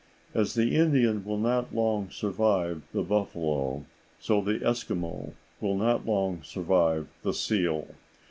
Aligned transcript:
As 0.33 0.55
the 0.55 0.75
Indian 0.75 1.23
will 1.23 1.37
not 1.37 1.75
long 1.75 2.09
survive 2.09 2.81
the 2.91 3.03
buffalo, 3.03 3.85
so 4.19 4.41
the 4.41 4.57
Eskimo 4.57 5.33
will 5.59 5.75
not 5.77 6.07
long 6.07 6.41
survive 6.41 7.07
the 7.21 7.35
seal. 7.35 7.87